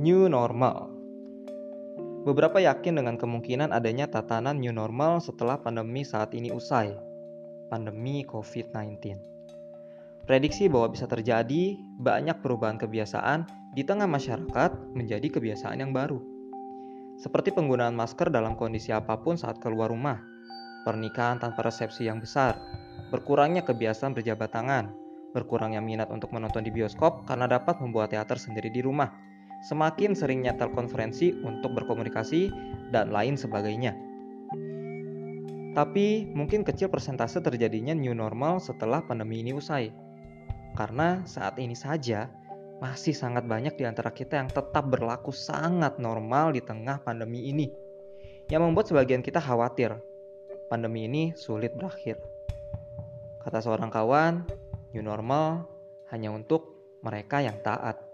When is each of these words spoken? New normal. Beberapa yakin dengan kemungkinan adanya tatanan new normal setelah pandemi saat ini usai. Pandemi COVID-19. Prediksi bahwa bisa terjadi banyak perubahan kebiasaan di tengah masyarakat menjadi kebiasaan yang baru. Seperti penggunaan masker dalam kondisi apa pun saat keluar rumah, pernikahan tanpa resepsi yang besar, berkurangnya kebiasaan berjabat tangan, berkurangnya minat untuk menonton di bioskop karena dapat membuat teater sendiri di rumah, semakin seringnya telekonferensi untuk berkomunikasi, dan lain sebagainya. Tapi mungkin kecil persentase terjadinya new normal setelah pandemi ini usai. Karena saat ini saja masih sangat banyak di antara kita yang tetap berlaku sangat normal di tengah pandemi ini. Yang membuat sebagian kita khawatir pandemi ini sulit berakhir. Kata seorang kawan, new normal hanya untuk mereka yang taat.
New 0.00 0.32
normal. 0.32 0.88
Beberapa 2.24 2.56
yakin 2.56 3.04
dengan 3.04 3.20
kemungkinan 3.20 3.68
adanya 3.68 4.08
tatanan 4.08 4.56
new 4.56 4.72
normal 4.72 5.20
setelah 5.20 5.60
pandemi 5.60 6.08
saat 6.08 6.32
ini 6.32 6.48
usai. 6.48 6.96
Pandemi 7.68 8.24
COVID-19. 8.24 8.96
Prediksi 10.24 10.72
bahwa 10.72 10.96
bisa 10.96 11.04
terjadi 11.04 11.76
banyak 12.00 12.40
perubahan 12.40 12.80
kebiasaan 12.80 13.44
di 13.76 13.84
tengah 13.84 14.08
masyarakat 14.08 14.96
menjadi 14.96 15.36
kebiasaan 15.36 15.84
yang 15.84 15.92
baru. 15.92 16.16
Seperti 17.20 17.52
penggunaan 17.52 17.92
masker 17.92 18.32
dalam 18.32 18.56
kondisi 18.56 18.96
apa 18.96 19.20
pun 19.20 19.36
saat 19.36 19.60
keluar 19.60 19.92
rumah, 19.92 20.16
pernikahan 20.88 21.36
tanpa 21.36 21.60
resepsi 21.60 22.08
yang 22.08 22.24
besar, 22.24 22.56
berkurangnya 23.12 23.68
kebiasaan 23.68 24.16
berjabat 24.16 24.48
tangan, 24.48 24.96
berkurangnya 25.36 25.84
minat 25.84 26.08
untuk 26.08 26.32
menonton 26.32 26.64
di 26.64 26.72
bioskop 26.72 27.28
karena 27.28 27.44
dapat 27.44 27.84
membuat 27.84 28.16
teater 28.16 28.40
sendiri 28.40 28.72
di 28.72 28.80
rumah, 28.80 29.28
semakin 29.64 30.16
seringnya 30.16 30.56
telekonferensi 30.56 31.36
untuk 31.44 31.76
berkomunikasi, 31.76 32.52
dan 32.90 33.14
lain 33.14 33.38
sebagainya. 33.38 33.94
Tapi 35.70 36.26
mungkin 36.34 36.66
kecil 36.66 36.90
persentase 36.90 37.38
terjadinya 37.38 37.94
new 37.94 38.10
normal 38.10 38.58
setelah 38.58 39.06
pandemi 39.06 39.38
ini 39.38 39.54
usai. 39.54 39.94
Karena 40.74 41.22
saat 41.30 41.62
ini 41.62 41.78
saja 41.78 42.26
masih 42.82 43.14
sangat 43.14 43.46
banyak 43.46 43.78
di 43.78 43.86
antara 43.86 44.10
kita 44.10 44.42
yang 44.42 44.50
tetap 44.50 44.90
berlaku 44.90 45.30
sangat 45.30 46.02
normal 46.02 46.50
di 46.50 46.58
tengah 46.58 46.98
pandemi 47.06 47.46
ini. 47.46 47.70
Yang 48.50 48.62
membuat 48.66 48.86
sebagian 48.90 49.22
kita 49.22 49.38
khawatir 49.38 49.94
pandemi 50.66 51.06
ini 51.06 51.30
sulit 51.38 51.70
berakhir. 51.78 52.18
Kata 53.46 53.62
seorang 53.62 53.94
kawan, 53.94 54.42
new 54.90 55.06
normal 55.06 55.70
hanya 56.10 56.34
untuk 56.34 56.74
mereka 57.06 57.38
yang 57.38 57.62
taat. 57.62 58.09